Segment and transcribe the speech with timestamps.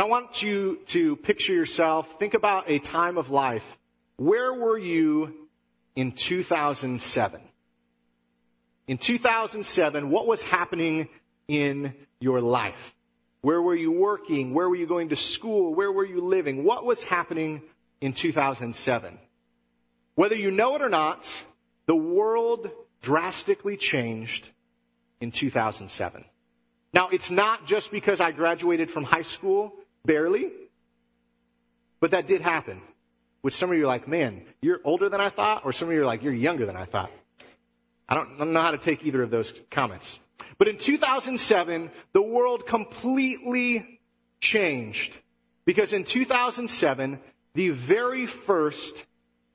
[0.00, 3.62] So I want you to picture yourself, think about a time of life.
[4.16, 5.46] Where were you
[5.94, 7.42] in 2007?
[8.86, 11.10] In 2007, what was happening
[11.48, 12.94] in your life?
[13.42, 14.54] Where were you working?
[14.54, 15.74] Where were you going to school?
[15.74, 16.64] Where were you living?
[16.64, 17.60] What was happening
[18.00, 19.18] in 2007?
[20.14, 21.28] Whether you know it or not,
[21.84, 22.70] the world
[23.02, 24.48] drastically changed
[25.20, 26.24] in 2007.
[26.94, 29.74] Now, it's not just because I graduated from high school,
[30.04, 30.50] barely,
[32.00, 32.80] but that did happen.
[33.42, 35.94] Which some of you are like, man, you're older than I thought, or some of
[35.94, 37.10] you are like, you're younger than I thought.
[38.08, 40.18] I don't, I don't know how to take either of those comments.
[40.58, 44.00] But in 2007, the world completely
[44.40, 45.16] changed.
[45.64, 47.18] Because in 2007,
[47.54, 49.06] the very first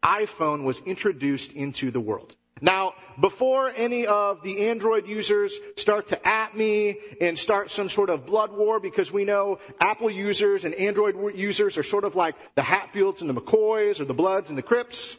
[0.04, 2.36] iPhone was introduced into the world.
[2.62, 8.10] Now, before any of the Android users start to at me and start some sort
[8.10, 12.36] of blood war because we know Apple users and Android users are sort of like
[12.56, 15.18] the Hatfields and the McCoys or the Bloods and the Crips,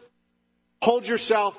[0.80, 1.58] hold yourself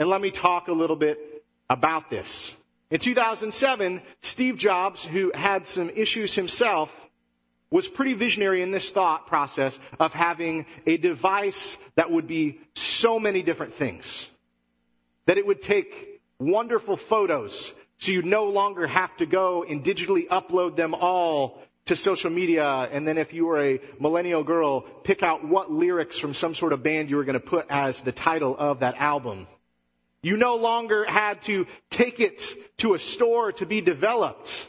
[0.00, 2.52] and let me talk a little bit about this.
[2.90, 6.90] In 2007, Steve Jobs, who had some issues himself,
[7.70, 13.20] was pretty visionary in this thought process of having a device that would be so
[13.20, 14.28] many different things.
[15.26, 20.26] That it would take wonderful photos so you no longer have to go and digitally
[20.28, 25.22] upload them all to social media and then if you were a millennial girl, pick
[25.22, 28.12] out what lyrics from some sort of band you were going to put as the
[28.12, 29.46] title of that album.
[30.22, 32.42] You no longer had to take it
[32.78, 34.68] to a store to be developed.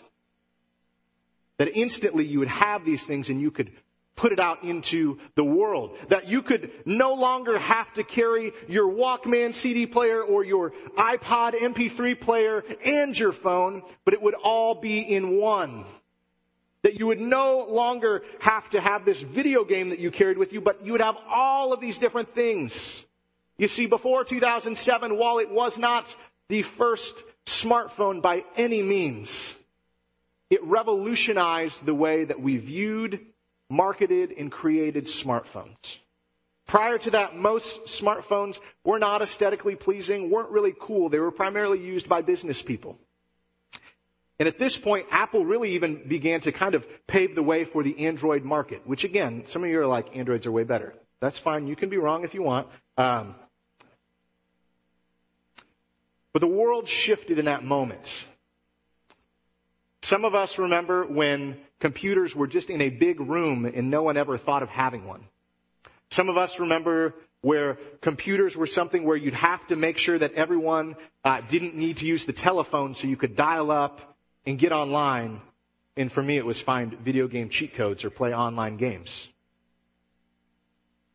[1.58, 3.72] That instantly you would have these things and you could
[4.16, 5.98] put it out into the world.
[6.10, 11.54] That you could no longer have to carry your Walkman CD player or your iPod
[11.54, 15.86] MP3 player and your phone, but it would all be in one.
[16.84, 20.54] That you would no longer have to have this video game that you carried with
[20.54, 23.06] you, but you would have all of these different things.
[23.58, 26.14] You see, before 2007, while it was not
[26.48, 29.56] the first smartphone by any means,
[30.50, 33.20] it revolutionized the way that we viewed
[33.70, 35.98] marketed and created smartphones.
[36.68, 41.10] Prior to that, most smartphones were not aesthetically pleasing, weren't really cool.
[41.10, 42.98] They were primarily used by business people.
[44.40, 47.84] And at this point, Apple really even began to kind of pave the way for
[47.84, 50.94] the Android market, which again, some of you are like, Androids are way better.
[51.22, 51.68] That's fine.
[51.68, 52.68] You can be wrong if you want.
[52.98, 53.36] Um,
[56.34, 58.26] but the world shifted in that moment.
[60.02, 64.18] Some of us remember when computers were just in a big room and no one
[64.18, 65.24] ever thought of having one.
[66.10, 70.34] Some of us remember where computers were something where you'd have to make sure that
[70.34, 74.16] everyone uh, didn't need to use the telephone so you could dial up
[74.46, 75.42] and get online.
[75.98, 79.28] And for me, it was find video game cheat codes or play online games.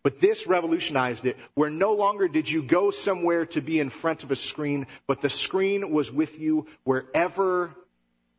[0.03, 4.23] But this revolutionized it, where no longer did you go somewhere to be in front
[4.23, 7.75] of a screen, but the screen was with you wherever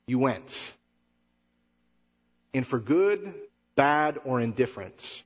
[0.08, 0.58] you went.
[2.54, 3.34] And for good,
[3.76, 5.24] bad, or indifference,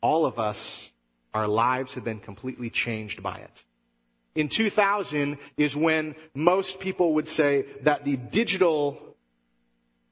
[0.00, 0.90] all of us,
[1.32, 3.64] our lives have been completely changed by it.
[4.34, 8.98] In 2000 is when most people would say that the digital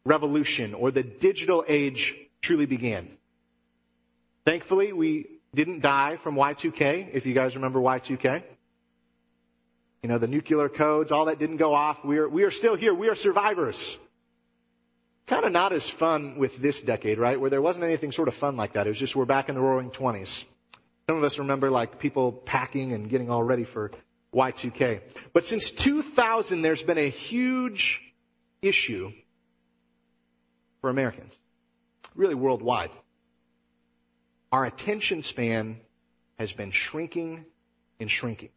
[0.04, 3.08] revolution or the digital age truly began.
[4.44, 8.42] Thankfully, we didn't die from Y2K, if you guys remember Y2K.
[10.02, 12.04] You know, the nuclear codes, all that didn't go off.
[12.04, 12.92] We are, we are still here.
[12.92, 13.96] We are survivors.
[15.32, 17.40] Kind of not as fun with this decade, right?
[17.40, 18.86] Where there wasn't anything sort of fun like that.
[18.86, 20.44] It was just we're back in the roaring 20s.
[21.06, 23.92] Some of us remember like people packing and getting all ready for
[24.34, 25.00] Y2K.
[25.32, 28.02] But since 2000, there's been a huge
[28.60, 29.10] issue
[30.82, 31.40] for Americans.
[32.14, 32.90] Really worldwide.
[34.52, 35.80] Our attention span
[36.38, 37.46] has been shrinking
[37.98, 38.50] and shrinking.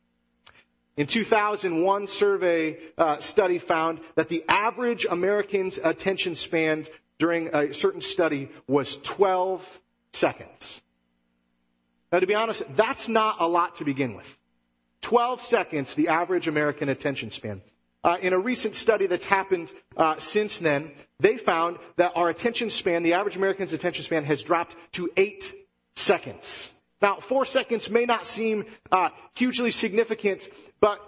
[0.98, 6.86] In 2001 survey uh, study found that the average American's attention span
[7.20, 9.62] during a certain study was 12
[10.14, 10.82] seconds.
[12.12, 14.38] Now to be honest, that's not a lot to begin with.
[15.02, 17.62] 12 seconds, the average American attention span.
[18.04, 22.70] Uh, in a recent study that's happened uh, since then, they found that our attention
[22.70, 25.54] span, the average American's attention span, has dropped to eight
[25.96, 26.72] seconds.
[27.02, 30.48] Now, four seconds may not seem uh, hugely significant,
[30.86, 31.02] but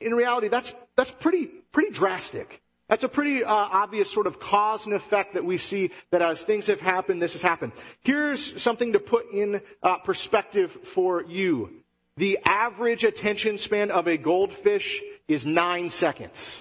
[0.00, 2.60] in reality, that's that's pretty pretty drastic.
[2.88, 6.42] That's a pretty uh, obvious sort of cause and effect that we see that as
[6.42, 7.70] things have happened, this has happened.
[8.00, 11.70] Here's something to put in uh, perspective for you.
[12.16, 16.60] The average attention span of a goldfish is nine seconds.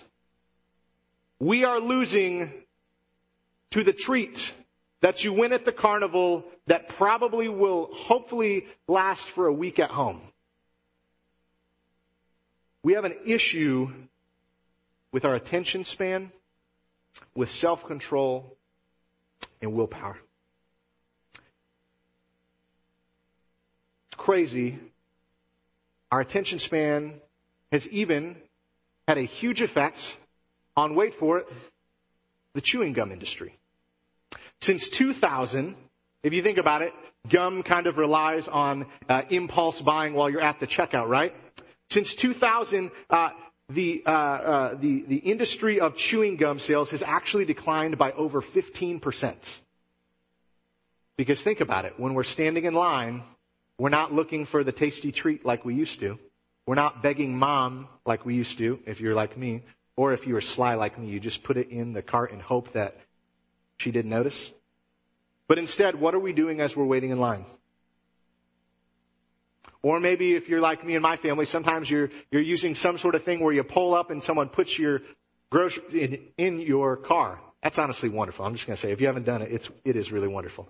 [1.39, 2.51] We are losing
[3.71, 4.53] to the treat
[5.01, 9.89] that you win at the carnival that probably will hopefully last for a week at
[9.89, 10.21] home.
[12.83, 13.89] We have an issue
[15.11, 16.31] with our attention span,
[17.35, 18.55] with self-control,
[19.61, 20.17] and willpower.
[24.07, 24.79] It's crazy.
[26.11, 27.15] Our attention span
[27.71, 28.35] has even
[29.07, 30.17] had a huge effect
[30.77, 31.47] on, wait for it,
[32.53, 33.53] the chewing gum industry.
[34.61, 35.75] Since 2000,
[36.23, 36.93] if you think about it,
[37.27, 41.33] gum kind of relies on uh, impulse buying while you're at the checkout, right?
[41.89, 43.29] Since 2000, uh,
[43.69, 48.41] the, uh, uh, the, the industry of chewing gum sales has actually declined by over
[48.41, 49.35] 15%.
[51.17, 53.23] Because think about it, when we're standing in line,
[53.77, 56.17] we're not looking for the tasty treat like we used to.
[56.65, 59.63] We're not begging mom like we used to, if you're like me,
[59.95, 62.41] or if you were sly like me, you just put it in the cart and
[62.41, 62.95] hope that
[63.77, 64.51] she didn't notice.
[65.47, 67.45] But instead, what are we doing as we're waiting in line?
[69.81, 73.15] Or maybe if you're like me and my family, sometimes you're, you're using some sort
[73.15, 75.01] of thing where you pull up and someone puts your
[75.49, 77.39] groceries in, in your car.
[77.63, 78.45] That's honestly wonderful.
[78.45, 80.67] I'm just going to say, if you haven't done it, it's, it is really wonderful.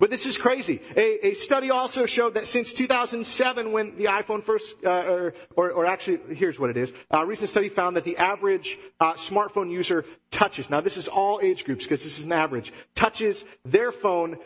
[0.00, 0.80] But this is crazy.
[0.96, 5.70] A, a, study also showed that since 2007, when the iPhone first, uh, or, or,
[5.72, 6.92] or, actually, here's what it is.
[7.10, 10.70] A recent study found that the average uh, smartphone user touches.
[10.70, 12.72] Now, this is all age groups because this is an average.
[12.94, 14.38] Touches their phone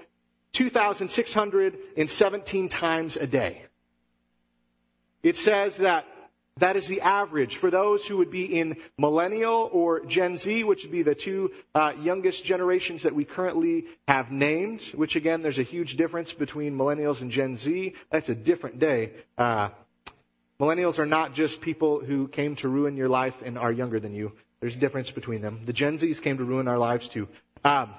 [0.52, 3.64] 2,617 times a day.
[5.22, 6.04] It says that
[6.58, 10.82] that is the average for those who would be in millennial or Gen Z, which
[10.82, 14.82] would be the two uh, youngest generations that we currently have named.
[14.94, 17.94] Which again, there's a huge difference between millennials and Gen Z.
[18.10, 19.12] That's a different day.
[19.38, 19.70] Uh,
[20.60, 24.14] millennials are not just people who came to ruin your life and are younger than
[24.14, 24.32] you.
[24.60, 25.62] There's a difference between them.
[25.64, 27.28] The Gen Zs came to ruin our lives too.
[27.64, 27.94] Um,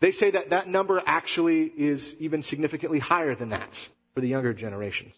[0.00, 4.52] they say that that number actually is even significantly higher than that for the younger
[4.52, 5.14] generations.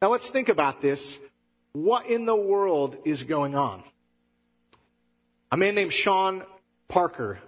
[0.00, 1.18] Now let's think about this.
[1.72, 3.82] What in the world is going on?
[5.50, 6.42] A man named Sean
[6.88, 7.38] Parker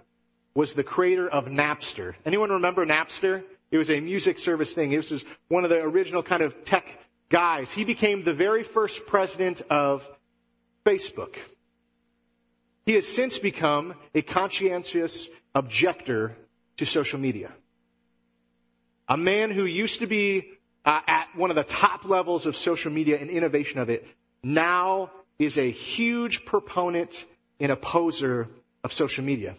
[0.53, 2.13] was the creator of Napster.
[2.25, 3.43] Anyone remember Napster?
[3.71, 4.91] It was a music service thing.
[4.91, 6.85] It was one of the original kind of tech
[7.29, 7.71] guys.
[7.71, 10.07] He became the very first president of
[10.85, 11.35] Facebook.
[12.85, 16.35] He has since become a conscientious objector
[16.77, 17.51] to social media.
[19.07, 20.47] A man who used to be
[20.85, 24.07] uh, at one of the top levels of social media and innovation of it
[24.43, 27.25] now is a huge proponent
[27.59, 28.47] and opposer
[28.83, 29.55] of social media.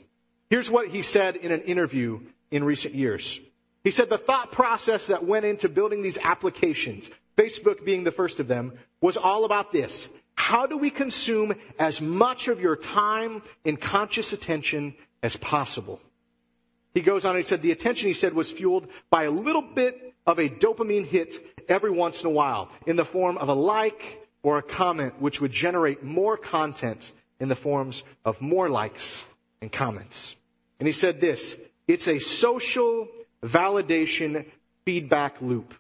[0.51, 3.41] Here's what he said in an interview in recent years.
[3.85, 8.39] He said the thought process that went into building these applications, Facebook being the first
[8.41, 10.09] of them, was all about this.
[10.35, 16.01] How do we consume as much of your time and conscious attention as possible.
[16.95, 19.63] He goes on and he said the attention he said was fueled by a little
[19.63, 21.35] bit of a dopamine hit
[21.69, 25.41] every once in a while in the form of a like or a comment which
[25.41, 29.25] would generate more content in the forms of more likes
[29.61, 30.35] and comments.
[30.79, 33.09] And he said this, it's a social
[33.43, 34.45] validation
[34.85, 35.75] feedback loop.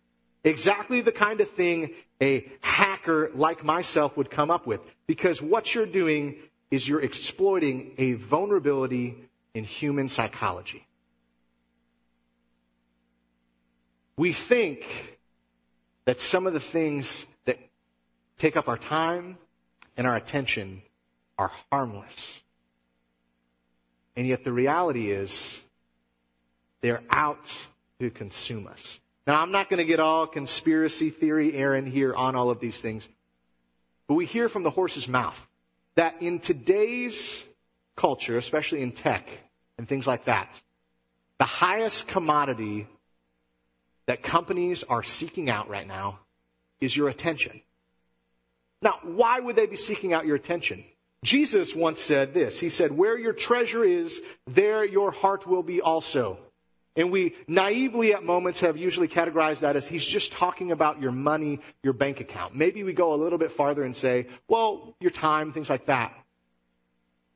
[0.44, 1.90] Exactly the kind of thing
[2.20, 4.80] a hacker like myself would come up with.
[5.06, 6.36] Because what you're doing
[6.70, 9.16] is you're exploiting a vulnerability
[9.54, 10.86] in human psychology.
[14.16, 15.18] We think
[16.04, 17.58] that some of the things that
[18.38, 19.38] take up our time
[19.96, 20.82] and our attention
[21.38, 22.42] are harmless.
[24.16, 25.60] And yet the reality is
[26.80, 27.50] they're out
[28.00, 29.00] to consume us.
[29.26, 32.78] Now I'm not going to get all conspiracy theory Aaron here on all of these
[32.78, 33.08] things,
[34.08, 35.40] but we hear from the horse's mouth
[35.94, 37.44] that in today's
[37.96, 39.28] culture, especially in tech
[39.78, 40.60] and things like that,
[41.38, 42.86] the highest commodity
[44.06, 46.18] that companies are seeking out right now
[46.80, 47.60] is your attention.
[48.80, 50.84] Now, why would they be seeking out your attention?
[51.24, 52.58] Jesus once said this.
[52.58, 56.38] He said, where your treasure is, there your heart will be also.
[56.96, 61.12] And we naively at moments have usually categorized that as he's just talking about your
[61.12, 62.54] money, your bank account.
[62.54, 66.12] Maybe we go a little bit farther and say, well, your time, things like that.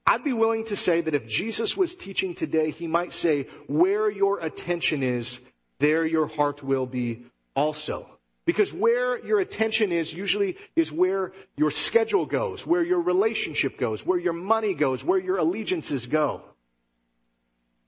[0.06, 4.08] I'd be willing to say that if Jesus was teaching today, he might say, where
[4.08, 5.40] your attention is,
[5.80, 8.06] there your heart will be also.
[8.44, 14.06] Because where your attention is usually is where your schedule goes, where your relationship goes,
[14.06, 16.42] where your money goes, where your allegiances go.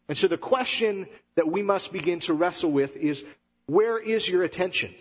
[0.08, 1.06] And so the question
[1.36, 3.24] that we must begin to wrestle with is,
[3.66, 4.92] where is your attention?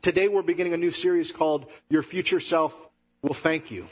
[0.00, 2.72] Today we're beginning a new series called Your Future Self
[3.20, 3.86] Will Thank You.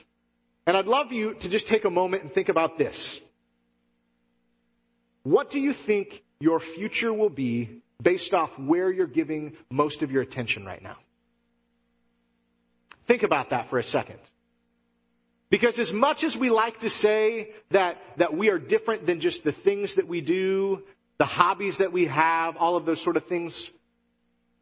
[0.67, 3.21] And I'd love you to just take a moment and think about this.
[5.23, 10.11] What do you think your future will be based off where you're giving most of
[10.11, 10.97] your attention right now?
[13.07, 14.21] Think about that for a second.
[15.50, 19.43] Because as much as we like to say that, that we are different than just
[19.43, 20.83] the things that we do,
[21.19, 23.69] the hobbies that we have, all of those sort of things,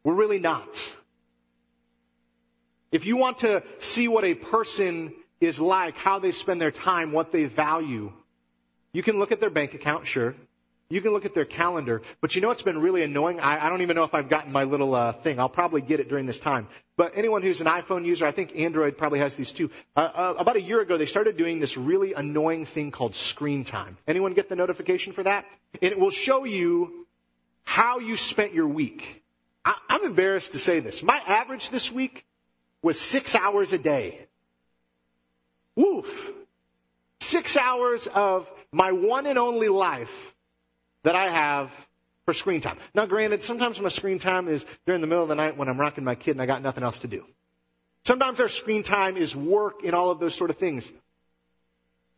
[0.03, 0.67] we're really not.
[2.91, 7.13] If you want to see what a person is like, how they spend their time,
[7.13, 8.13] what they value,
[8.93, 10.35] you can look at their bank account, sure.
[10.91, 13.41] You can look at their calendar, but you know what's been really annoying?
[13.41, 15.39] I, I don't even know if I've gotten my little uh, thing.
[15.39, 16.67] I'll probably get it during this time.
[16.97, 19.71] But anyone who's an iPhone user, I think Android probably has these too.
[19.95, 23.65] Uh, uh, about a year ago, they started doing this really annoying thing called screen
[23.65, 23.99] time.
[24.09, 25.45] Anyone get the notification for that?
[25.83, 27.07] And it will show you
[27.65, 29.23] how you spent your week.
[29.67, 31.03] I, I'm embarrassed to say this.
[31.03, 32.25] My average this week
[32.81, 34.27] was six hours a day.
[37.29, 40.35] Six hours of my one and only life
[41.05, 41.71] that I have
[42.25, 42.79] for screen time.
[42.95, 45.79] Now granted, sometimes my screen time is during the middle of the night when I'm
[45.79, 47.27] rocking my kid and I got nothing else to do.
[48.07, 50.91] Sometimes our screen time is work and all of those sort of things.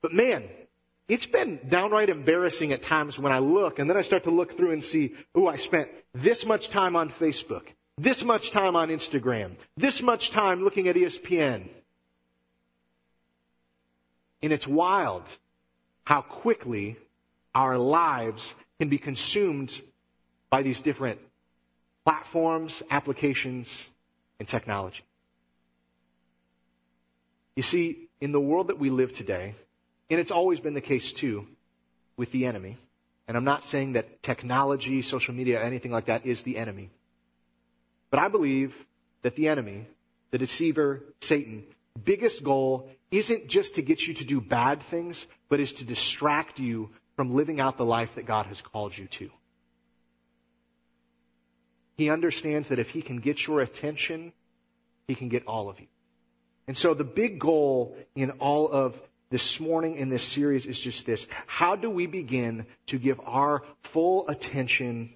[0.01, 0.45] But man,
[1.09, 4.57] it's been downright embarrassing at times when I look and then I start to look
[4.57, 7.65] through and see, oh, I spent this much time on Facebook,
[7.99, 11.69] this much time on Instagram, this much time looking at ESPN.
[14.43, 15.23] And it's wild
[16.05, 16.97] how quickly
[17.55, 19.73] our lives can be consumed
[20.49, 21.21] by these different
[22.05, 23.69] platforms, applications,
[24.39, 25.03] and technology.
[27.57, 29.55] You see, in the world that we live today,
[30.09, 31.47] and it's always been the case too
[32.17, 32.79] with the enemy,
[33.29, 36.91] and I'm not saying that technology, social media, anything like that is the enemy.
[38.11, 38.75] But I believe
[39.23, 39.87] that the enemy,
[40.31, 41.65] the deceiver, Satan,
[42.03, 46.59] biggest goal isn't just to get you to do bad things, but is to distract
[46.59, 49.31] you from living out the life that God has called you to.
[51.97, 54.33] He understands that if he can get your attention,
[55.07, 55.87] he can get all of you.
[56.67, 61.05] And so the big goal in all of this morning in this series is just
[61.05, 61.27] this.
[61.47, 65.11] How do we begin to give our full attention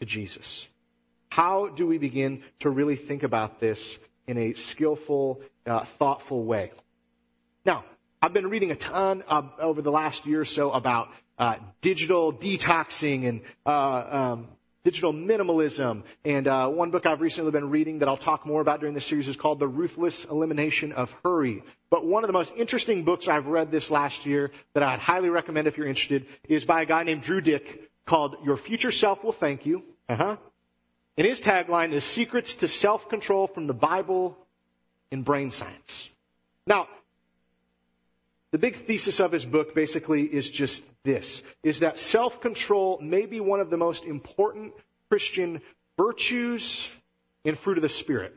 [0.00, 0.68] to Jesus?
[1.28, 6.72] How do we begin to really think about this in a skillful, uh, thoughtful way?
[7.66, 7.84] Now,
[8.22, 13.26] I've been reading a ton over the last year or so about uh, digital detoxing
[13.26, 14.48] and uh, um,
[14.84, 16.04] digital minimalism.
[16.24, 19.04] And uh, one book I've recently been reading that I'll talk more about during this
[19.04, 21.64] series is called The Ruthless Elimination of Hurry.
[21.90, 25.28] But one of the most interesting books I've read this last year that I'd highly
[25.28, 29.24] recommend if you're interested is by a guy named Drew Dyck called Your Future Self
[29.24, 29.82] Will Thank You.
[30.08, 30.36] Uh-huh.
[31.18, 34.38] And his tagline is Secrets to Self-Control from the Bible
[35.10, 36.08] and Brain Science.
[36.64, 36.86] Now,
[38.52, 43.40] the big thesis of his book basically is just this, is that self-control may be
[43.40, 44.72] one of the most important
[45.08, 45.60] Christian
[45.98, 46.88] virtues
[47.44, 48.34] and fruit of the Spirit.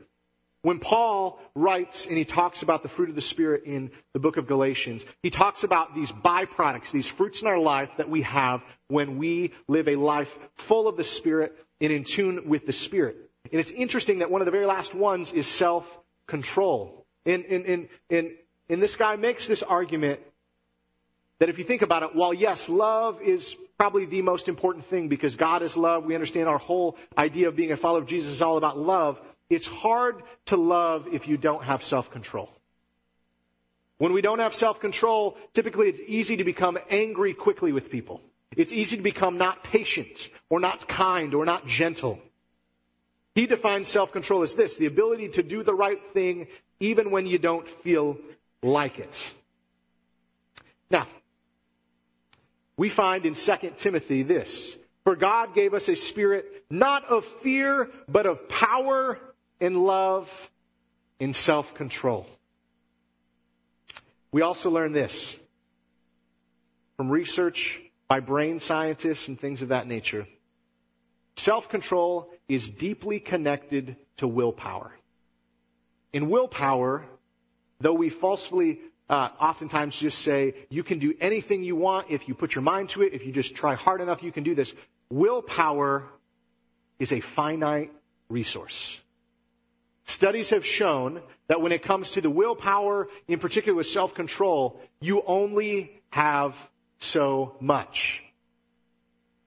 [0.62, 4.36] When Paul writes and he talks about the fruit of the Spirit in the book
[4.36, 8.62] of Galatians, he talks about these byproducts, these fruits in our life that we have
[8.88, 13.16] when we live a life full of the Spirit and in tune with the Spirit.
[13.50, 17.06] And it's interesting that one of the very last ones is self-control.
[17.24, 18.30] And, and, and, and
[18.70, 20.20] and this guy makes this argument
[21.40, 25.08] that if you think about it, while yes, love is probably the most important thing
[25.08, 28.30] because God is love, we understand our whole idea of being a follower of Jesus
[28.30, 29.20] is all about love.
[29.48, 32.48] It's hard to love if you don't have self-control.
[33.98, 38.20] When we don't have self-control, typically it's easy to become angry quickly with people.
[38.56, 42.20] It's easy to become not patient or not kind or not gentle.
[43.34, 46.46] He defines self-control as this, the ability to do the right thing
[46.80, 48.16] even when you don't feel
[48.62, 49.34] like it.
[50.90, 51.06] Now,
[52.76, 57.90] we find in 2 Timothy this, for God gave us a spirit not of fear,
[58.08, 59.18] but of power
[59.60, 60.30] and love
[61.18, 62.26] and self-control.
[64.32, 65.36] We also learn this
[66.96, 70.26] from research by brain scientists and things of that nature.
[71.36, 74.92] Self-control is deeply connected to willpower.
[76.12, 77.04] In willpower,
[77.80, 82.34] Though we falsely uh, oftentimes just say you can do anything you want if you
[82.34, 84.72] put your mind to it, if you just try hard enough, you can do this.
[85.10, 86.04] Willpower
[86.98, 87.92] is a finite
[88.28, 89.00] resource.
[90.04, 95.22] Studies have shown that when it comes to the willpower, in particular with self-control, you
[95.26, 96.54] only have
[96.98, 98.22] so much.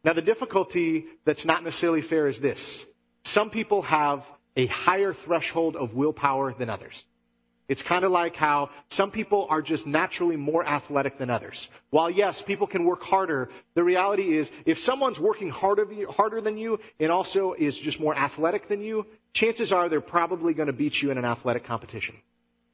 [0.03, 2.85] Now the difficulty that's not necessarily fair is this.
[3.23, 4.25] Some people have
[4.55, 7.05] a higher threshold of willpower than others.
[7.67, 11.69] It's kind of like how some people are just naturally more athletic than others.
[11.91, 16.57] While yes, people can work harder, the reality is if someone's working harder, harder than
[16.57, 20.73] you and also is just more athletic than you, chances are they're probably going to
[20.73, 22.15] beat you in an athletic competition.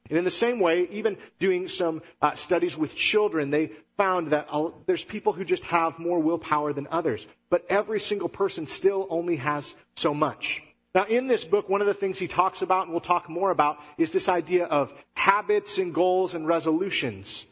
[0.08, 4.48] And in the same way, even doing some uh, studies with children, they found that
[4.86, 7.24] there's people who just have more willpower than others.
[7.48, 10.62] But every single person still only has so much.
[10.94, 13.50] Now, in this book, one of the things he talks about, and we'll talk more
[13.50, 17.46] about, is this idea of habits and goals and resolutions.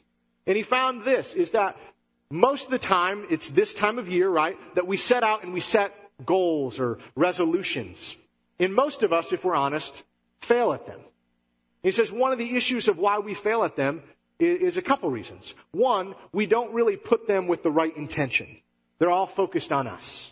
[0.47, 1.77] And he found this, is that
[2.31, 5.53] most of the time, it's this time of year, right, that we set out and
[5.53, 5.95] we set
[6.27, 8.17] goals or resolutions.
[8.59, 10.03] And most of us, if we're honest,
[10.41, 11.01] fail at them.
[11.83, 14.03] He says one of the issues of why we fail at them
[14.41, 15.55] is a couple reasons.
[15.71, 18.49] One, we don't really put them with the right intention.
[18.99, 20.31] They're all focused on us.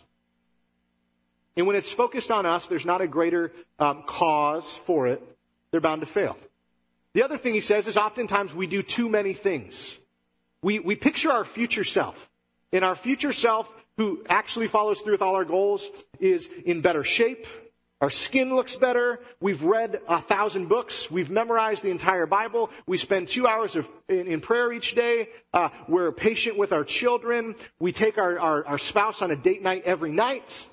[1.57, 5.21] And when it's focused on us, there's not a greater um, cause for it.
[5.71, 6.37] They're bound to fail.
[7.13, 9.97] The other thing he says is oftentimes we do too many things.
[10.61, 12.15] We, we picture our future self.
[12.71, 17.03] And our future self, who actually follows through with all our goals, is in better
[17.03, 17.47] shape.
[18.01, 19.19] Our skin looks better.
[19.41, 21.09] We've read a thousand books.
[21.09, 22.69] We've memorized the entire Bible.
[22.85, 25.29] We spend two hours of, in, in, prayer each day.
[25.51, 27.55] Uh, we're patient with our children.
[27.79, 30.67] We take our, our, our spouse on a date night every night.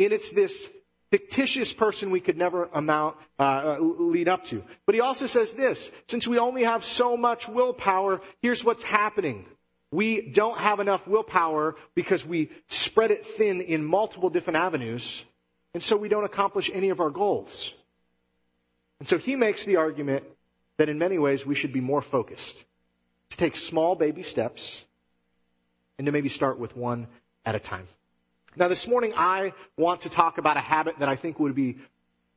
[0.00, 0.68] And it's this
[1.10, 4.62] fictitious person we could never amount, uh, lead up to.
[4.86, 9.46] But he also says this, since we only have so much willpower, here's what's happening.
[9.90, 15.24] We don't have enough willpower because we spread it thin in multiple different avenues,
[15.72, 17.72] and so we don't accomplish any of our goals.
[18.98, 20.24] And so he makes the argument
[20.76, 22.64] that in many ways we should be more focused.
[23.30, 24.82] To take small baby steps
[25.98, 27.06] and to maybe start with one
[27.44, 27.86] at a time.
[28.56, 31.78] Now, this morning I want to talk about a habit that I think would be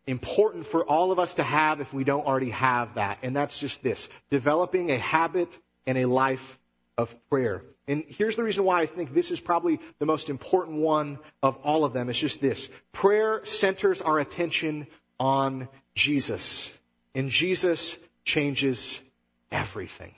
[0.08, 3.20] important for all of us to have if we don't already have that.
[3.24, 6.60] And that's just this developing a habit and a life
[6.98, 7.64] of prayer.
[7.88, 11.58] And here's the reason why I think this is probably the most important one of
[11.58, 12.10] all of them.
[12.10, 12.70] It's just this.
[12.92, 14.88] Prayer centers our attention
[15.20, 16.70] on Jesus.
[17.16, 19.00] And Jesus changes
[19.52, 20.14] everything.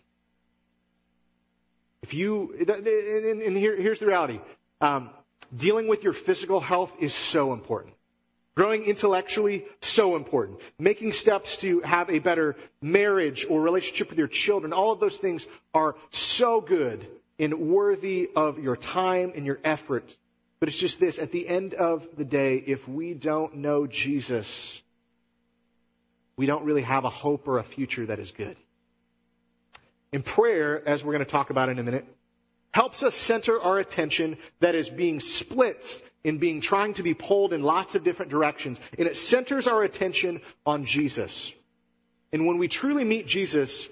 [2.01, 4.39] If you, and, here, here's the reality.
[4.81, 5.09] Um,
[5.55, 7.93] Dealing with your physical health is so important.
[8.55, 10.59] Growing intellectually, so important.
[10.77, 15.17] Making steps to have a better marriage or relationship with your children, all of those
[15.17, 17.07] things are so good
[17.39, 20.15] and worthy of your time and your effort.
[20.59, 24.81] But it's just this, at the end of the day, if we don't know Jesus,
[26.37, 28.55] we don't really have a hope or a future that is good.
[30.11, 32.05] In prayer, as we're going to talk about in a minute,
[32.73, 37.53] helps us center our attention that is being split in being trying to be pulled
[37.53, 38.79] in lots of different directions.
[38.97, 41.53] And it centers our attention on Jesus.
[42.31, 43.87] And when we truly meet Jesus,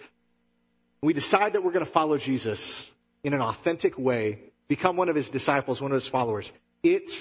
[1.01, 2.85] we decide that we're going to follow Jesus
[3.23, 7.11] in an authentic way, become one of his disciples, one of his followers, it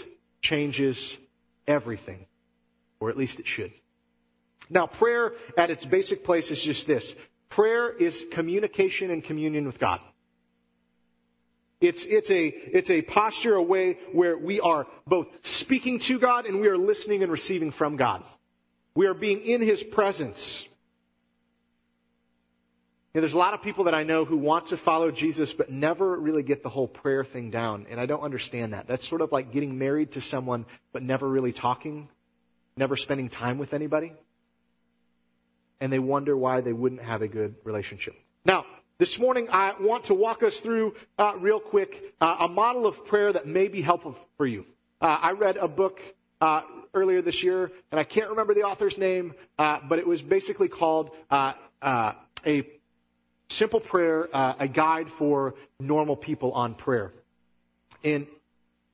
[0.40, 1.16] changes
[1.66, 2.24] everything.
[3.00, 3.72] Or at least it should.
[4.70, 7.14] Now, prayer at its basic place is just this.
[7.48, 10.00] Prayer is communication and communion with God.
[11.80, 16.44] It's, it's a, it's a posture, a way where we are both speaking to God
[16.44, 18.22] and we are listening and receiving from God.
[18.94, 20.66] We are being in His presence.
[23.14, 26.16] There's a lot of people that I know who want to follow Jesus but never
[26.16, 28.86] really get the whole prayer thing down, and I don't understand that.
[28.86, 32.08] That's sort of like getting married to someone but never really talking,
[32.76, 34.12] never spending time with anybody.
[35.80, 38.14] And they wonder why they wouldn't have a good relationship.
[39.00, 43.06] This morning, I want to walk us through, uh, real quick, uh, a model of
[43.06, 44.66] prayer that may be helpful for you.
[45.00, 46.02] Uh, I read a book
[46.42, 46.60] uh,
[46.92, 50.68] earlier this year, and I can't remember the author's name, uh, but it was basically
[50.68, 51.54] called uh,
[52.44, 52.66] a
[53.48, 57.10] simple prayer, a guide for normal people on prayer.
[58.04, 58.26] And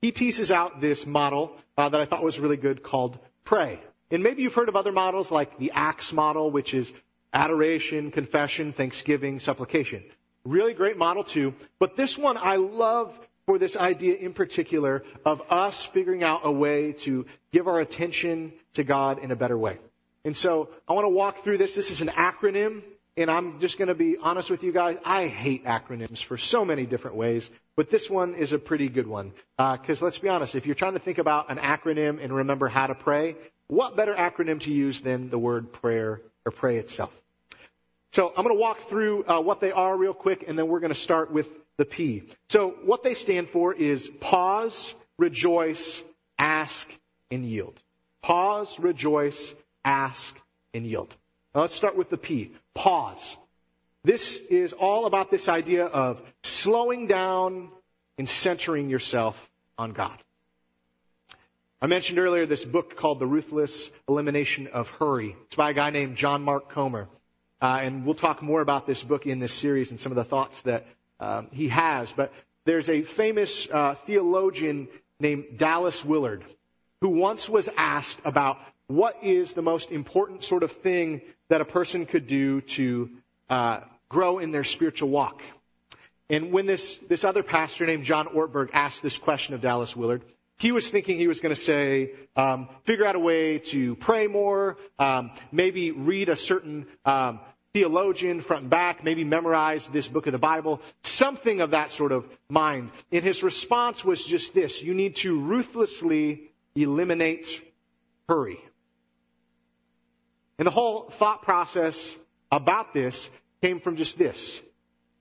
[0.03, 3.81] he teases out this model that I thought was really good called pray.
[4.13, 6.93] And maybe you've heard of other models like the ACTS model, which is
[7.33, 10.05] adoration, confession, thanksgiving, supplication.
[10.45, 11.55] Really great model too.
[11.79, 16.53] But this one I love for this idea in particular of us figuring out a
[16.53, 19.79] way to give our attention to God in a better way.
[20.25, 21.75] And so I want to walk through this.
[21.75, 22.83] This is an acronym.
[23.19, 24.99] And I'm just going to be honest with you guys.
[25.03, 29.07] I hate acronyms for so many different ways, but this one is a pretty good
[29.07, 29.33] one.
[29.59, 32.87] Uh, let's be honest, if you're trying to think about an acronym and remember how
[32.87, 33.37] to pray,
[33.69, 37.13] what better acronym to use than the word prayer or pray itself?
[38.13, 40.81] So I'm going to walk through uh, what they are real quick, and then we're
[40.81, 42.23] going to start with the P.
[42.49, 46.03] So what they stand for is pause, rejoice,
[46.39, 46.91] ask,
[47.31, 47.79] and yield.
[48.23, 49.55] Pause, rejoice,
[49.85, 50.39] ask,
[50.73, 51.15] and yield.
[51.55, 52.53] Now let's start with the P.
[52.75, 53.37] Pause.
[54.05, 57.71] This is all about this idea of slowing down
[58.19, 59.37] and centering yourself
[59.77, 60.17] on God.
[61.83, 65.37] I mentioned earlier this book called The Ruthless Elimination of Hurry.
[65.45, 67.07] It's by a guy named John Mark Comer.
[67.61, 70.25] Uh, and we'll talk more about this book in this series and some of the
[70.25, 70.87] thoughts that
[71.21, 72.11] um, he has.
[72.11, 72.33] But
[72.65, 74.89] there's a famous uh, theologian
[75.21, 76.45] named Dallas Willard
[77.03, 81.67] who once was asked about what is the most important sort of thing that a
[81.67, 83.11] person could do to
[83.51, 85.43] uh, grow in their spiritual walk.
[86.31, 90.23] And when this this other pastor named John Ortberg asked this question of Dallas Willard,
[90.59, 94.27] he was thinking he was going to say, um, figure out a way to pray
[94.27, 97.41] more, um, maybe read a certain um,
[97.75, 102.11] theologian front and back, maybe memorize this book of the Bible, something of that sort
[102.11, 102.91] of mind.
[103.13, 107.47] And his response was just this: you need to ruthlessly eliminate
[108.27, 108.59] hurry.
[110.59, 112.17] And the whole thought process
[112.51, 113.29] about this
[113.61, 114.63] came from just this: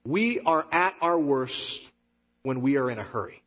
[0.05, 1.81] we are at our worst
[2.43, 3.41] when we are in a hurry.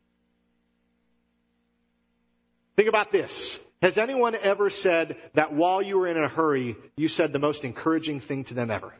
[2.79, 3.59] Think about this.
[3.83, 7.65] Has anyone ever said that while you were in a hurry, you said the most
[7.65, 8.95] encouraging thing to them ever?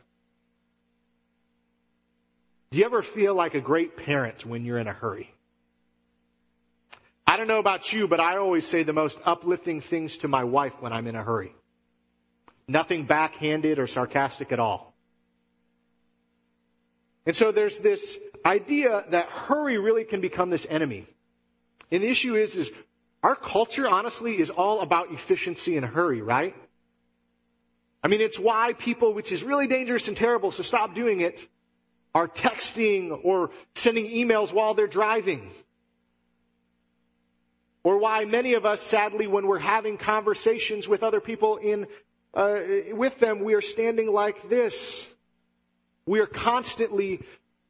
[2.71, 5.33] Do you ever feel like a great parent when you're in a hurry?
[7.25, 10.43] I don't know about you, but I always say the most uplifting things to my
[10.43, 11.55] wife when I'm in a hurry.
[12.67, 14.93] Nothing backhanded or sarcastic at all.
[17.25, 21.05] And so there's this idea that hurry really can become this enemy.
[21.93, 22.71] And the issue is, is
[23.21, 26.55] our culture, honestly, is all about efficiency and hurry, right?
[28.01, 31.45] I mean, it's why people, which is really dangerous and terrible, so stop doing it,
[32.15, 35.51] are texting or sending emails while they're driving.
[37.83, 41.87] Or why many of us, sadly, when we're having conversations with other people in,
[42.33, 42.59] uh,
[42.93, 45.05] with them, we are standing like this.
[46.05, 47.21] We are constantly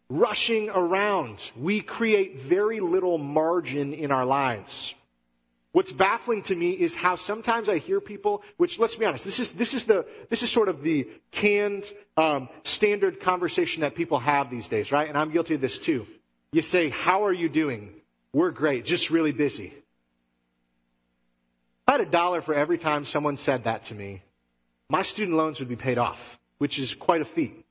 [0.10, 1.44] rushing around.
[1.58, 4.94] We create very little margin in our lives.
[5.72, 9.40] What's baffling to me is how sometimes I hear people, which let's be honest, this
[9.40, 11.86] is this is the this is sort of the canned
[12.18, 15.08] um, standard conversation that people have these days, right?
[15.08, 16.08] And I'm guilty of this too.
[16.52, 17.94] You say, "How are you doing?"
[18.32, 19.74] We're great, just really busy.
[21.88, 24.22] I had a dollar for every time someone said that to me,
[24.90, 27.66] my student loans would be paid off, which is quite a feat.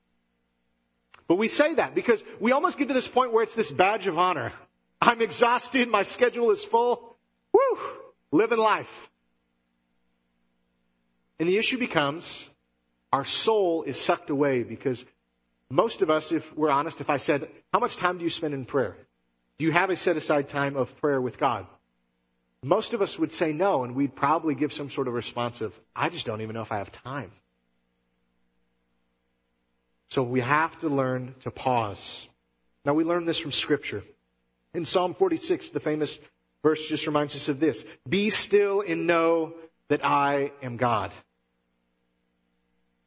[1.27, 4.07] But we say that because we almost get to this point where it's this badge
[4.07, 4.51] of honor.
[5.01, 7.08] I'm exhausted, my schedule is full.
[7.59, 7.79] Woo!
[8.31, 9.09] Living life.
[11.39, 12.49] And the issue becomes
[13.11, 15.03] our soul is sucked away because
[15.69, 18.53] most of us, if we're honest, if I said, how much time do you spend
[18.53, 18.95] in prayer?
[19.57, 21.65] Do you have a set aside time of prayer with God?
[22.63, 25.77] Most of us would say no, and we'd probably give some sort of response of,
[25.95, 27.31] I just don't even know if I have time.
[30.09, 32.27] So we have to learn to pause.
[32.83, 34.03] Now we learn this from scripture.
[34.73, 36.17] In Psalm 46, the famous
[36.63, 37.83] verse just reminds us of this.
[38.07, 39.53] Be still and know
[39.89, 41.11] that I am God.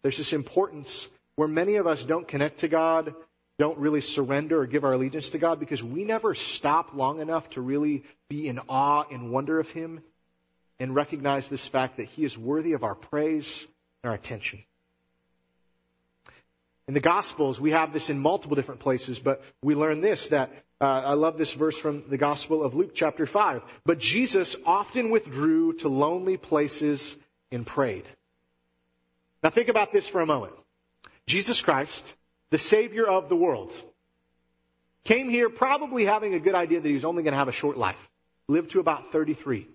[0.02, 3.14] There's this importance where many of us don't connect to God,
[3.58, 7.48] don't really surrender or give our allegiance to God because we never stop long enough
[7.50, 10.00] to really be in awe and wonder of Him
[10.80, 13.64] and recognize this fact that He is worthy of our praise
[14.02, 14.64] and our attention.
[16.88, 20.50] In the Gospels, we have this in multiple different places, but we learn this, that
[20.83, 23.62] uh, I love this verse from the Gospel of Luke chapter 5.
[23.87, 27.16] But Jesus often withdrew to lonely places
[27.53, 28.09] and prayed.
[29.45, 30.55] Now think about this for a moment.
[31.29, 32.14] Jesus Christ,
[32.51, 33.73] the Savior of the world,
[35.05, 37.53] came here probably having a good idea that he was only going to have a
[37.53, 38.11] short life.
[38.49, 39.68] Lived to about 33.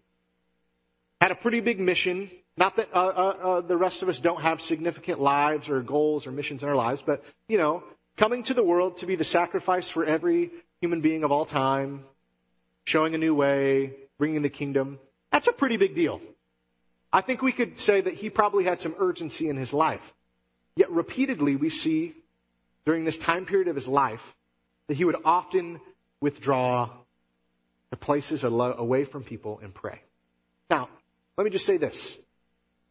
[1.21, 2.29] Had a pretty big mission.
[2.57, 6.27] Not that uh, uh, uh, the rest of us don't have significant lives or goals
[6.27, 7.83] or missions in our lives, but, you know,
[8.17, 12.03] coming to the world to be the sacrifice for every human being of all time,
[12.83, 14.99] showing a new way, bringing the kingdom.
[15.31, 16.21] That's a pretty big deal.
[17.11, 20.01] I think we could say that he probably had some urgency in his life.
[20.75, 22.13] Yet repeatedly we see
[22.85, 24.21] during this time period of his life
[24.87, 25.79] that he would often
[26.21, 26.89] withdraw
[27.91, 30.01] to places away from people and pray.
[30.69, 30.89] Now,
[31.37, 32.17] let me just say this.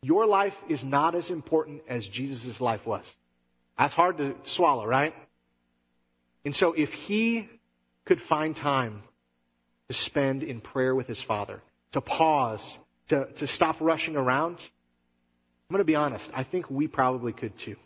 [0.02, 3.16] Your life is not as important as Jesus' life was.
[3.78, 5.14] That's hard to swallow, right?
[6.44, 7.48] And so if he
[8.06, 9.02] could find time
[9.88, 11.60] to spend in prayer with his father,
[11.92, 14.58] to pause, to, to stop rushing around,
[15.68, 17.76] I'm going to be honest, I think we probably could too.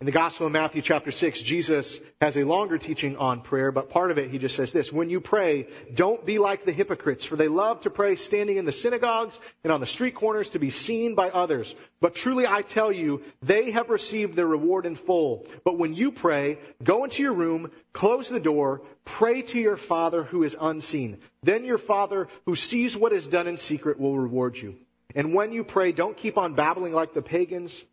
[0.00, 3.90] In the Gospel of Matthew chapter 6, Jesus has a longer teaching on prayer, but
[3.90, 7.26] part of it he just says this, when you pray, don't be like the hypocrites,
[7.26, 10.58] for they love to pray standing in the synagogues and on the street corners to
[10.58, 11.74] be seen by others.
[12.00, 15.46] But truly I tell you, they have received their reward in full.
[15.64, 20.22] But when you pray, go into your room, close the door, pray to your Father
[20.22, 21.18] who is unseen.
[21.42, 24.76] Then your Father who sees what is done in secret will reward you.
[25.14, 27.84] And when you pray, don't keep on babbling like the pagans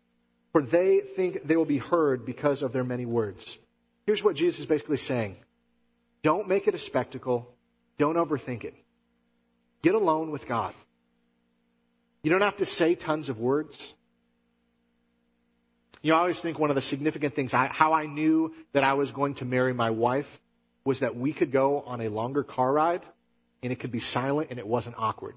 [0.52, 3.58] for they think they will be heard because of their many words.
[4.06, 5.36] Here's what Jesus is basically saying.
[6.22, 7.54] Don't make it a spectacle.
[7.98, 8.74] Don't overthink it.
[9.82, 10.74] Get alone with God.
[12.22, 13.94] You don't have to say tons of words.
[16.02, 18.84] You know, I always think one of the significant things, I, how I knew that
[18.84, 20.28] I was going to marry my wife
[20.84, 23.02] was that we could go on a longer car ride
[23.62, 25.34] and it could be silent and it wasn't awkward.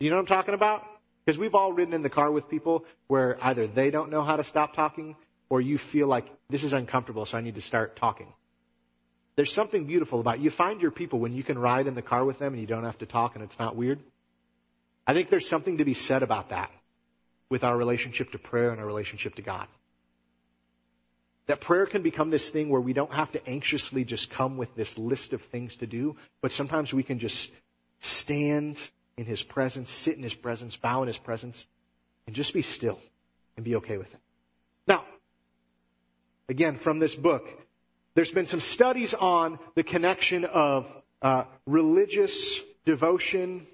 [0.00, 0.82] You know what I'm talking about?
[1.24, 4.36] Because we've all ridden in the car with people where either they don't know how
[4.36, 5.16] to stop talking
[5.48, 8.32] or you feel like this is uncomfortable, so I need to start talking.
[9.36, 10.40] There's something beautiful about it.
[10.42, 12.66] you find your people when you can ride in the car with them and you
[12.66, 13.98] don't have to talk and it's not weird.
[15.06, 16.70] I think there's something to be said about that
[17.48, 19.66] with our relationship to prayer and our relationship to God.
[21.46, 24.74] That prayer can become this thing where we don't have to anxiously just come with
[24.74, 27.50] this list of things to do, but sometimes we can just
[28.00, 28.78] stand
[29.16, 31.66] in His presence, sit in His presence, bow in His presence,
[32.26, 32.98] and just be still
[33.56, 34.20] and be okay with it.
[34.86, 35.04] Now,
[36.48, 37.46] again, from this book,
[38.14, 40.86] there's been some studies on the connection of
[41.22, 43.66] uh, religious devotion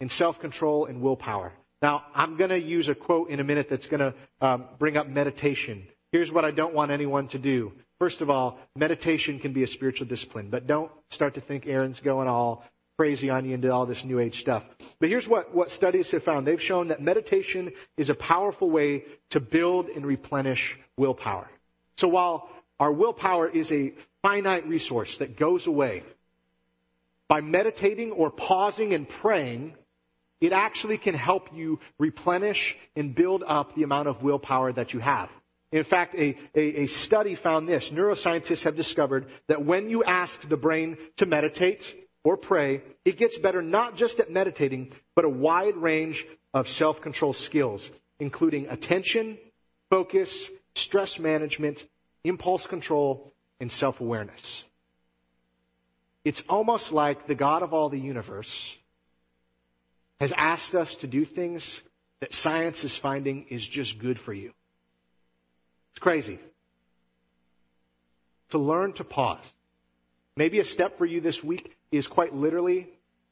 [0.00, 1.52] and self-control and willpower.
[1.80, 4.96] Now, I'm going to use a quote in a minute that's going to um, bring
[4.96, 5.86] up meditation.
[6.12, 7.72] Here's what I don't want anyone to do.
[7.98, 12.00] First of all, meditation can be a spiritual discipline, but don't start to think Aaron's
[12.00, 12.64] going all
[13.02, 14.62] crazy on you into all this new age stuff.
[15.00, 16.46] But here's what, what studies have found.
[16.46, 21.50] They've shown that meditation is a powerful way to build and replenish willpower.
[21.96, 26.04] So while our willpower is a finite resource that goes away,
[27.26, 29.74] by meditating or pausing and praying,
[30.40, 35.00] it actually can help you replenish and build up the amount of willpower that you
[35.00, 35.28] have.
[35.72, 37.90] In fact, a, a, a, study found this.
[37.90, 43.38] Neuroscientists have discovered that when you ask the brain to meditate, or pray, it gets
[43.38, 47.88] better not just at meditating, but a wide range of self-control skills,
[48.20, 49.38] including attention,
[49.90, 51.84] focus, stress management,
[52.24, 54.64] impulse control, and self-awareness.
[56.24, 58.76] It's almost like the God of all the universe
[60.20, 61.82] has asked us to do things
[62.20, 64.52] that science is finding is just good for you.
[65.90, 66.38] It's crazy.
[68.50, 69.52] To learn to pause.
[70.36, 72.88] Maybe a step for you this week is quite literally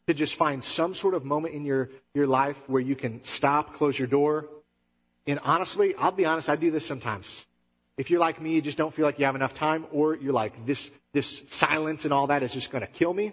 [0.06, 3.76] to just find some sort of moment in your, your life where you can stop,
[3.76, 4.46] close your door.
[5.26, 7.46] And honestly, I'll be honest, I do this sometimes.
[7.96, 10.32] If you're like me, you just don't feel like you have enough time, or you're
[10.32, 13.32] like, this, this silence and all that is just gonna kill me,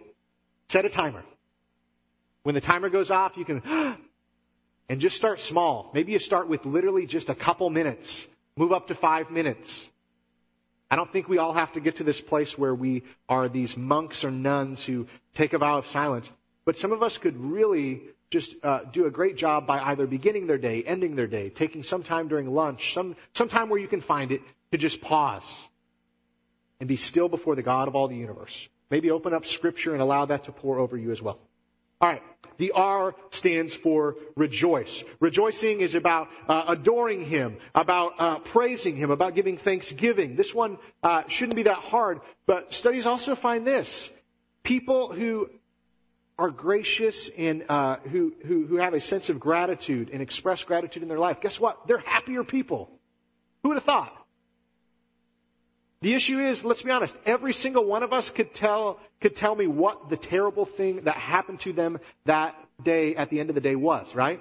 [0.69, 1.23] set a timer.
[2.43, 3.61] When the timer goes off, you can,
[4.89, 5.91] and just start small.
[5.93, 8.27] Maybe you start with literally just a couple minutes.
[8.55, 9.87] Move up to five minutes.
[10.89, 13.75] I don't think we all have to get to this place where we are these
[13.75, 16.29] monks or nuns who take a vow of silence.
[16.65, 20.47] But some of us could really just uh, do a great job by either beginning
[20.47, 23.87] their day, ending their day, taking some time during lunch, some, some time where you
[23.87, 25.63] can find it to just pause
[26.79, 28.67] and be still before the God of all the universe.
[28.89, 31.39] Maybe open up scripture and allow that to pour over you as well.
[32.01, 32.21] Alright.
[32.57, 35.03] The R stands for rejoice.
[35.19, 40.35] Rejoicing is about uh, adoring Him, about uh, praising Him, about giving thanksgiving.
[40.35, 44.09] This one uh, shouldn't be that hard, but studies also find this:
[44.63, 45.49] people who
[46.39, 51.03] are gracious and uh, who, who who have a sense of gratitude and express gratitude
[51.03, 51.41] in their life.
[51.41, 51.87] Guess what?
[51.87, 52.89] They're happier people.
[53.61, 54.13] Who would have thought?
[56.01, 59.55] The issue is, let's be honest, every single one of us could tell, could tell
[59.55, 63.55] me what the terrible thing that happened to them that day at the end of
[63.55, 64.39] the day was, right?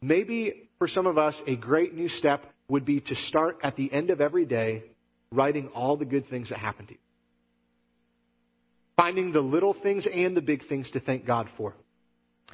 [0.00, 3.92] Maybe for some of us, a great new step would be to start at the
[3.92, 4.84] end of every day
[5.32, 7.00] writing all the good things that happened to you.
[8.96, 11.74] Finding the little things and the big things to thank God for.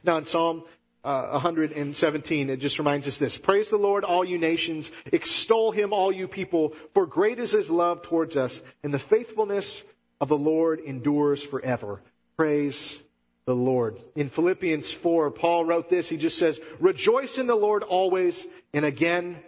[0.02, 0.64] Now in Psalm
[1.02, 3.38] uh, 117, it just reminds us this.
[3.38, 4.90] Praise the Lord, all you nations.
[5.12, 6.74] Extol him, all you people.
[6.94, 9.82] For great is his love towards us, and the faithfulness
[10.20, 12.00] of the Lord endures forever.
[12.36, 12.98] Praise
[13.46, 13.98] the Lord.
[14.14, 16.08] In Philippians 4, Paul wrote this.
[16.08, 19.38] He just says, Rejoice in the Lord always, and again,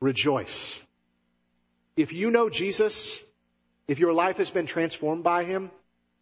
[0.00, 0.78] rejoice.
[1.96, 3.18] If you know Jesus,
[3.88, 5.70] if your life has been transformed by him,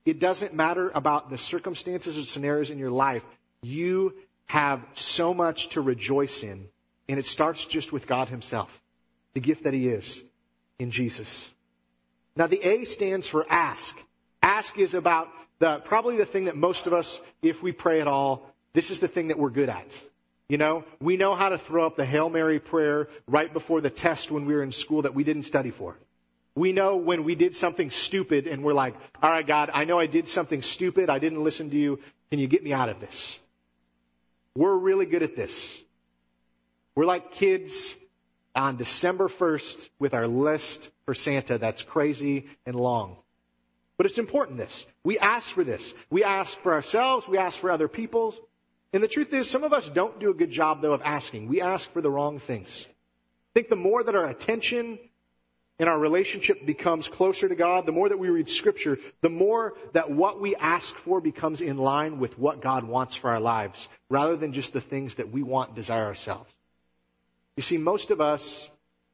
[0.04, 3.24] it doesn't matter about the circumstances or scenarios in your life.
[3.62, 4.14] You
[4.50, 6.66] have so much to rejoice in,
[7.08, 8.70] and it starts just with God Himself.
[9.34, 10.20] the gift that he is
[10.78, 11.48] in Jesus.
[12.34, 13.96] Now the A stands for ask.
[14.42, 15.28] Ask is about
[15.60, 18.98] the, probably the thing that most of us, if we pray at all, this is
[18.98, 20.02] the thing that we're good at.
[20.48, 23.90] You know, we know how to throw up the Hail Mary prayer right before the
[23.90, 25.96] test when we were in school that we didn't study for.
[26.56, 29.98] We know when we did something stupid and we're like, all right, God, I know
[30.00, 31.08] I did something stupid.
[31.08, 32.00] I didn't listen to you.
[32.30, 33.38] Can you get me out of this?
[34.56, 35.78] We're really good at this.
[36.94, 37.94] We're like kids
[38.54, 43.16] on December 1st with our list for Santa that's crazy and long.
[43.96, 44.86] But it's important this.
[45.04, 45.94] We ask for this.
[46.10, 47.28] We ask for ourselves.
[47.28, 48.34] We ask for other people.
[48.92, 51.48] And the truth is, some of us don't do a good job though of asking.
[51.48, 52.86] We ask for the wrong things.
[52.88, 54.98] I think the more that our attention
[55.80, 59.72] and our relationship becomes closer to God, the more that we read scripture, the more
[59.94, 63.88] that what we ask for becomes in line with what God wants for our lives,
[64.10, 66.54] rather than just the things that we want, desire ourselves.
[67.56, 68.70] You see, most of us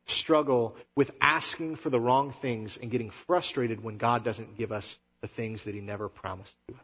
[0.07, 4.99] struggle with asking for the wrong things and getting frustrated when God doesn't give us
[5.21, 6.81] the things that He never promised to us.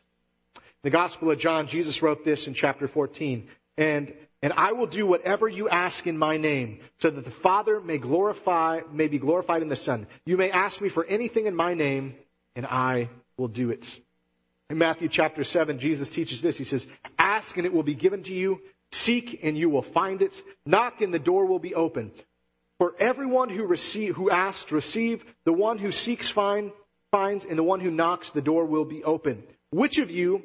[0.82, 5.06] The Gospel of John, Jesus wrote this in chapter 14, and and I will do
[5.06, 9.62] whatever you ask in my name, so that the Father may glorify, may be glorified
[9.62, 10.08] in the Son.
[10.26, 12.16] You may ask me for anything in my name,
[12.56, 14.00] and I will do it.
[14.68, 16.56] In Matthew chapter 7, Jesus teaches this.
[16.56, 16.86] He says,
[17.18, 18.60] Ask and it will be given to you.
[18.90, 20.42] Seek and you will find it.
[20.66, 22.10] Knock and the door will be open.
[22.78, 25.24] For everyone who receive, who asks, receive.
[25.44, 26.72] The one who seeks, find,
[27.10, 27.44] finds.
[27.44, 29.42] And the one who knocks, the door will be open.
[29.70, 30.42] Which of you,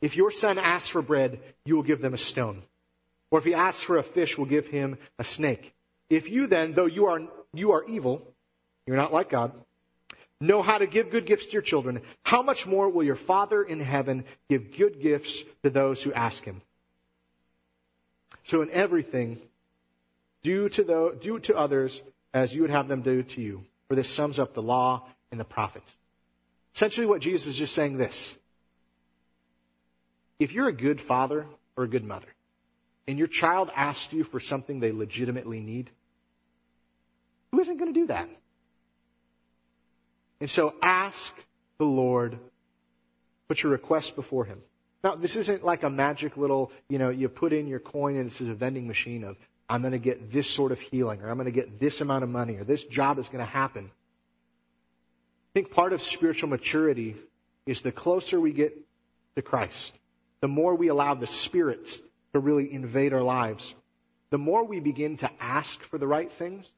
[0.00, 2.62] if your son asks for bread, you will give them a stone?
[3.30, 5.74] Or if he asks for a fish, we'll give him a snake?
[6.08, 7.20] If you then, though you are,
[7.52, 8.22] you are evil,
[8.86, 9.52] you're not like God,
[10.40, 13.62] know how to give good gifts to your children, how much more will your Father
[13.62, 16.60] in heaven give good gifts to those who ask him?
[18.44, 19.38] So in everything,
[20.42, 22.00] do to, do to others
[22.34, 23.64] as you would have them do to you.
[23.88, 25.96] For this sums up the law and the prophets.
[26.74, 28.36] Essentially what Jesus is just saying this.
[30.38, 32.26] If you're a good father or a good mother,
[33.06, 35.90] and your child asks you for something they legitimately need,
[37.52, 38.28] who isn't going to do that?
[40.40, 41.34] And so ask
[41.78, 42.38] the Lord,
[43.48, 44.60] put your request before Him.
[45.02, 48.30] Now, this isn't like a magic little, you know, you put in your coin and
[48.30, 49.36] this is a vending machine of,
[49.68, 52.24] I'm going to get this sort of healing, or I'm going to get this amount
[52.24, 53.90] of money, or this job is going to happen.
[53.90, 57.16] I think part of spiritual maturity
[57.66, 58.76] is the closer we get
[59.36, 59.94] to Christ,
[60.40, 61.98] the more we allow the Spirit
[62.34, 63.74] to really invade our lives,
[64.30, 66.70] the more we begin to ask for the right things,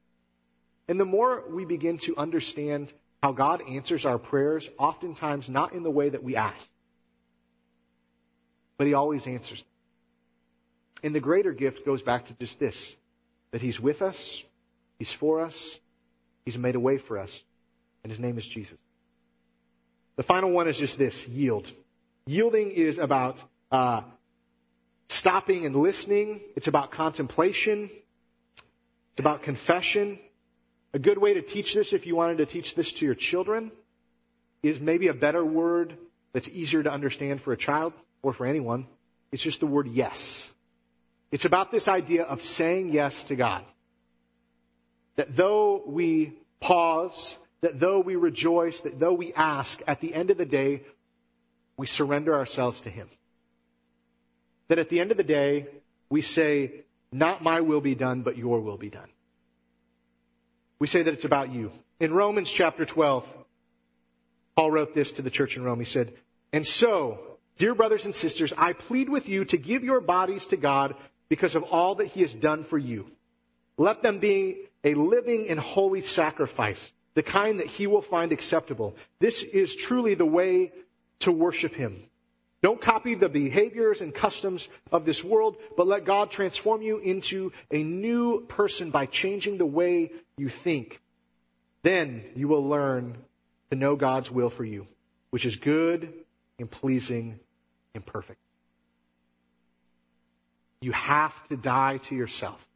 [0.88, 2.92] and the more we begin to understand
[3.22, 6.68] how God answers our prayers, oftentimes not in the way that we ask
[8.76, 9.70] but he always answers them.
[11.02, 12.94] And the greater gift goes back to just this,
[13.52, 14.42] that he's with us,
[14.98, 15.78] he's for us,
[16.44, 17.42] he's made a way for us,
[18.02, 18.78] and his name is Jesus.
[20.16, 21.70] The final one is just this, yield.
[22.26, 24.02] Yielding is about uh,
[25.08, 26.40] stopping and listening.
[26.56, 27.90] It's about contemplation.
[29.12, 30.18] It's about confession.
[30.92, 33.70] A good way to teach this, if you wanted to teach this to your children,
[34.62, 35.96] is maybe a better word
[36.32, 37.92] that's easier to understand for a child
[38.22, 38.86] or for anyone.
[39.32, 40.50] It's just the word yes.
[41.30, 43.64] It's about this idea of saying yes to God.
[45.16, 50.30] That though we pause, that though we rejoice, that though we ask, at the end
[50.30, 50.82] of the day,
[51.76, 53.08] we surrender ourselves to Him.
[54.68, 55.66] That at the end of the day,
[56.10, 59.08] we say, not my will be done, but your will be done.
[60.78, 61.70] We say that it's about you.
[62.00, 63.26] In Romans chapter 12,
[64.56, 65.78] Paul wrote this to the church in Rome.
[65.78, 66.12] He said,
[66.52, 70.56] and so, Dear brothers and sisters, I plead with you to give your bodies to
[70.56, 70.94] God
[71.28, 73.06] because of all that He has done for you.
[73.78, 78.94] Let them be a living and holy sacrifice, the kind that He will find acceptable.
[79.20, 80.72] This is truly the way
[81.20, 81.98] to worship Him.
[82.66, 87.52] Don't copy the behaviors and customs of this world, but let God transform you into
[87.70, 91.00] a new person by changing the way you think.
[91.82, 93.18] Then you will learn
[93.70, 94.88] to know God's will for you,
[95.30, 96.12] which is good
[96.58, 97.38] and pleasing
[97.94, 98.40] and perfect.
[100.80, 102.66] You have to die to yourself.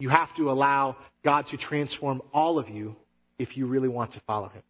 [0.00, 2.96] You have to allow God to transform all of you
[3.38, 4.62] if you really want to follow Him.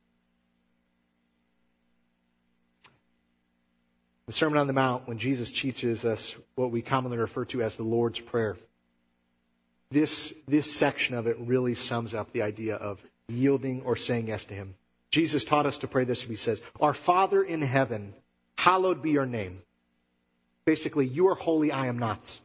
[4.30, 7.74] The Sermon on the Mount, when Jesus teaches us what we commonly refer to as
[7.74, 8.56] the Lord's Prayer,
[9.90, 14.44] this, this section of it really sums up the idea of yielding or saying yes
[14.44, 14.76] to Him.
[15.10, 16.22] Jesus taught us to pray this.
[16.22, 18.14] He says, Our Father in heaven,
[18.56, 19.62] hallowed be your name.
[20.64, 22.40] Basically, you are holy, I am not.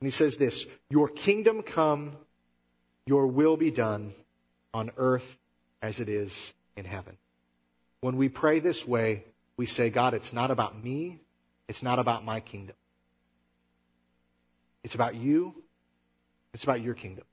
[0.00, 2.12] And he says this, your kingdom come,
[3.04, 4.14] your will be done
[4.72, 5.36] on earth
[5.82, 7.18] as it is in heaven.
[8.00, 9.24] When we pray this way,
[9.56, 11.20] we say, God, it's not about me.
[11.68, 12.76] It's not about my kingdom.
[14.82, 15.54] It's about you.
[16.54, 17.24] It's about your kingdom.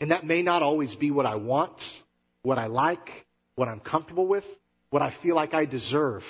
[0.00, 2.02] And that may not always be what I want,
[2.42, 4.44] what I like, what I'm comfortable with,
[4.90, 6.24] what I feel like I deserve.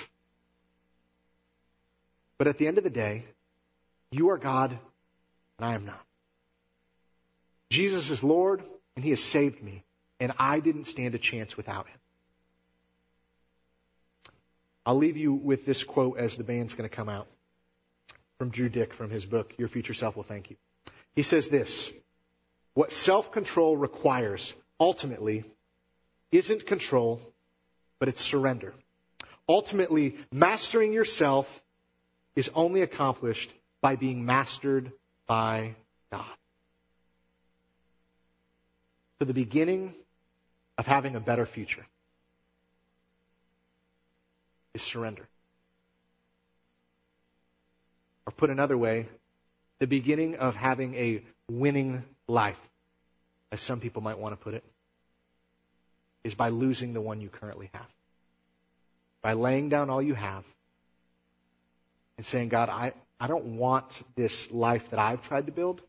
[2.37, 3.25] But at the end of the day,
[4.11, 6.01] you are God and I am not.
[7.69, 8.63] Jesus is Lord
[8.95, 9.83] and He has saved me
[10.19, 11.99] and I didn't stand a chance without Him.
[14.87, 17.27] I'll leave you with this quote as the band's going to come out
[18.37, 20.55] from Drew Dyck from his book, Your Future Self Will Thank You.
[21.13, 21.91] He says this,
[22.73, 25.43] what self-control requires ultimately
[26.31, 27.19] isn't control,
[27.99, 28.73] but it's surrender.
[29.49, 31.49] Ultimately, mastering yourself
[32.37, 34.93] is only accomplished by being mastered
[35.27, 35.75] by
[36.13, 36.23] God.
[39.19, 39.93] To the beginning
[40.77, 41.85] of having a better future
[44.77, 45.27] is surrender.
[48.27, 49.07] Or put another way,
[49.79, 52.59] the beginning of having a winning life,
[53.51, 54.63] as some people might want to put it,
[56.23, 57.87] is by losing the one you currently have.
[59.23, 60.43] By laying down all you have
[62.17, 65.81] and saying, God, I, I don't want this life that I've tried to build.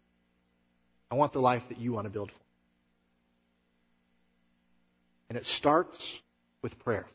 [1.10, 2.38] I want the life that you want to build for.
[5.28, 6.18] And it starts
[6.62, 7.06] with prayer.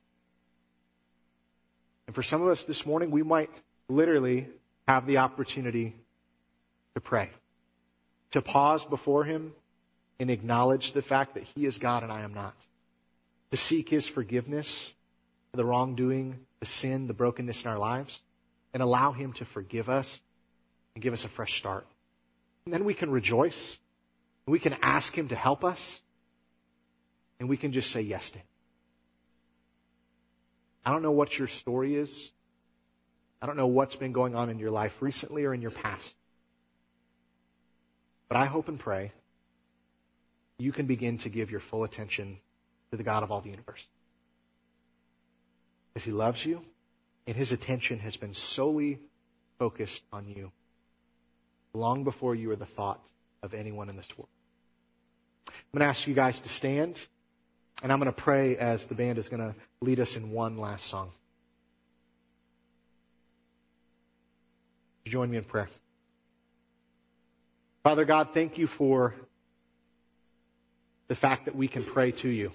[2.08, 3.49] And for some of us this morning, we might
[3.88, 4.47] literally
[4.88, 5.95] have the opportunity
[6.95, 7.30] to pray,
[8.32, 9.54] to pause before Him
[10.20, 12.56] and acknowledge the fact that He is God and I am not,
[13.51, 14.91] to seek His forgiveness
[15.51, 18.22] for the wrongdoing, the sin, the brokenness in our lives,
[18.74, 20.22] and allow Him to forgive us
[20.95, 21.88] and give us a fresh start.
[22.66, 23.78] And then we can rejoice,
[24.45, 26.01] we can ask Him to help us,
[27.39, 28.45] and we can just say yes to Him.
[30.86, 32.31] I don't know what your story is.
[33.41, 36.15] I don't know what's been going on in your life recently or in your past.
[38.27, 39.11] But I hope and pray
[40.57, 42.38] you can begin to give your full attention
[42.91, 43.86] to the God of all the universe.
[45.93, 46.61] Because He loves you,
[47.27, 48.99] and His attention has been solely
[49.59, 50.51] focused on you
[51.73, 53.05] long before you were the thought
[53.41, 54.29] of anyone in this world.
[55.47, 56.99] I'm going to ask you guys to stand,
[57.82, 60.57] and I'm going to pray as the band is going to lead us in one
[60.57, 61.11] last song.
[65.05, 65.67] Join me in prayer.
[67.84, 69.13] Father God, thank you for
[71.09, 72.51] the fact that we can pray to you.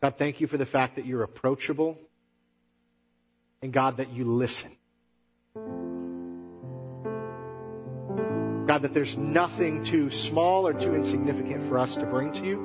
[0.00, 1.98] God, thank you for the fact that you're approachable
[3.62, 4.70] and God, that you listen.
[8.66, 12.56] God, that there's nothing too small or too insignificant for us to bring to you.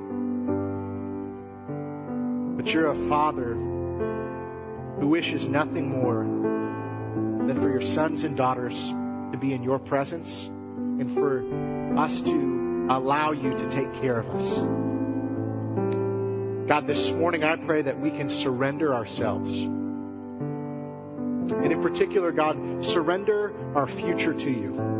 [2.56, 8.82] But you're a father who wishes nothing more than for your sons and daughters
[9.32, 11.44] to be in your presence and for
[11.98, 14.58] us to allow you to take care of us.
[16.68, 19.52] God, this morning I pray that we can surrender ourselves.
[21.52, 24.99] And in particular, God, surrender our future to you.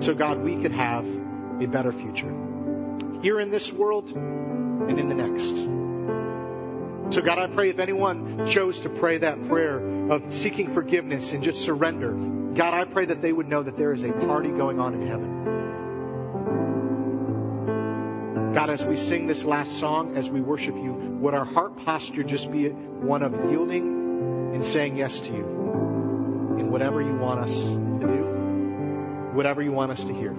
[0.00, 1.06] So God, we could have
[1.60, 2.32] a better future.
[3.22, 5.56] Here in this world and in the next.
[7.14, 11.42] So God, I pray if anyone chose to pray that prayer of seeking forgiveness and
[11.42, 14.80] just surrender, God, I pray that they would know that there is a party going
[14.80, 15.34] on in heaven.
[18.54, 22.22] God, as we sing this last song, as we worship you, would our heart posture
[22.22, 25.44] just be one of yielding and saying yes to you
[26.58, 27.83] in whatever you want us
[29.34, 30.32] whatever you want us to hear.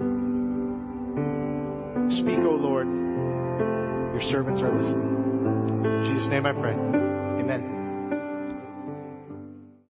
[2.09, 2.87] Speak, O Lord.
[2.87, 5.83] Your servants are listening.
[5.83, 6.73] In Jesus' name I pray.
[6.73, 7.74] Amen.